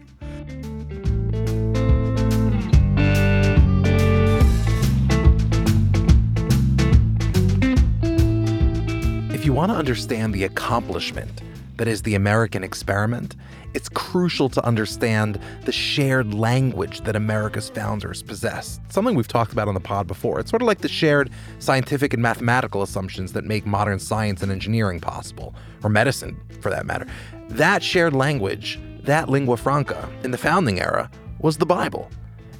[9.33, 11.41] if you want to understand the accomplishment
[11.79, 13.37] that is the American experiment,
[13.73, 18.81] it's crucial to understand the shared language that America's founders possessed.
[18.91, 20.41] Something we've talked about on the pod before.
[20.41, 24.51] It's sort of like the shared scientific and mathematical assumptions that make modern science and
[24.51, 27.07] engineering possible, or medicine for that matter.
[27.47, 31.09] That shared language, that lingua franca, in the founding era,
[31.39, 32.11] was the Bible.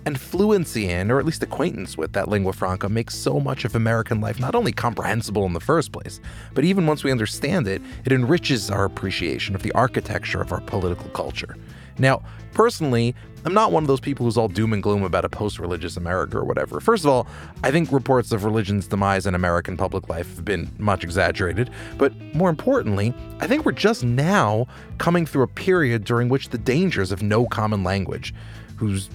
[0.06, 3.76] And fluency in, or at least acquaintance with, that lingua franca makes so much of
[3.76, 6.20] American life not only comprehensible in the first place,
[6.54, 10.62] but even once we understand it, it enriches our appreciation of the architecture of our
[10.62, 11.56] political culture.
[12.00, 12.24] Now,
[12.54, 13.14] personally,
[13.46, 15.96] I'm not one of those people who's all doom and gloom about a post religious
[15.96, 16.80] America or whatever.
[16.80, 17.28] First of all,
[17.64, 21.70] I think reports of religion's demise in American public life have been much exaggerated.
[21.98, 26.58] But more importantly, I think we're just now coming through a period during which the
[26.58, 28.34] dangers of no common language,
[28.76, 29.10] whose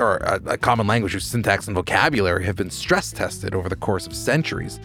[0.00, 3.76] or a, a common language whose syntax and vocabulary have been stress tested over the
[3.76, 4.80] course of centuries.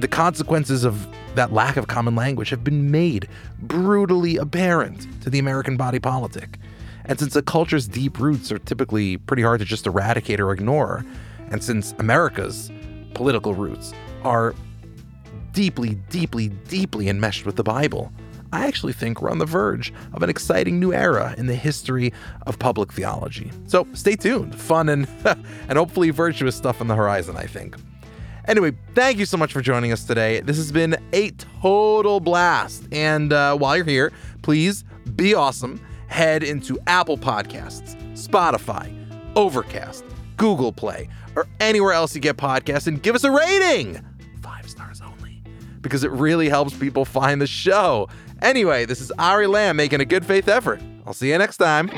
[0.00, 3.28] The consequences of that lack of common language have been made
[3.60, 6.58] brutally apparent to the American body politic.
[7.04, 11.04] And since a culture's deep roots are typically pretty hard to just eradicate or ignore,
[11.50, 12.70] and since America's
[13.14, 13.92] political roots
[14.24, 14.54] are
[15.52, 18.12] deeply, deeply, deeply enmeshed with the Bible.
[18.52, 22.12] I actually think we're on the verge of an exciting new era in the history
[22.46, 23.50] of public theology.
[23.66, 24.54] So stay tuned.
[24.54, 25.06] Fun and
[25.68, 27.76] and hopefully virtuous stuff on the horizon, I think.
[28.48, 30.40] Anyway, thank you so much for joining us today.
[30.40, 31.30] This has been a
[31.60, 32.88] total blast.
[32.90, 34.84] And uh, while you're here, please
[35.16, 35.78] be awesome.
[36.06, 38.90] Head into Apple Podcasts, Spotify,
[39.36, 40.02] Overcast,
[40.38, 44.02] Google Play, or anywhere else you get podcasts and give us a rating.
[44.40, 45.42] Five stars only,
[45.82, 48.08] because it really helps people find the show.
[48.42, 50.80] Anyway, this is Ari Lamm making a good faith effort.
[51.06, 51.90] I'll see you next time.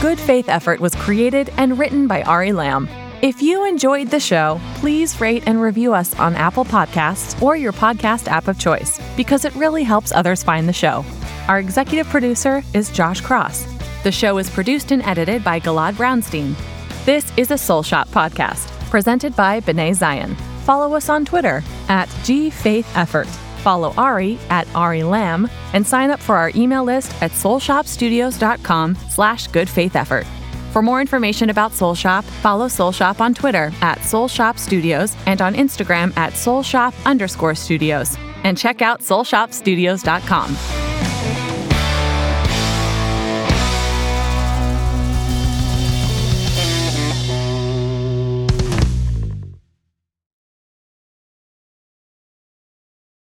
[0.00, 2.88] Good Faith Effort was created and written by Ari Lamm.
[3.20, 7.72] If you enjoyed the show, please rate and review us on Apple Podcasts or your
[7.72, 11.04] podcast app of choice because it really helps others find the show.
[11.48, 13.66] Our executive producer is Josh Cross.
[14.04, 16.54] The show is produced and edited by Galad Brownstein.
[17.04, 20.36] This is a Soul Shop podcast presented by B'nai Zion.
[20.68, 23.24] Follow us on Twitter at GFaithEffort.
[23.64, 29.48] Follow Ari at Ari Lamm and sign up for our email list at soulshopstudios.com slash
[29.48, 30.26] goodfaitheffort.
[30.74, 35.16] For more information about Soul Shop, follow Soul Shop on Twitter at Soul Shop Studios
[35.24, 38.18] and on Instagram at Soul Shop underscore studios.
[38.44, 40.87] And check out soulshopstudios.com.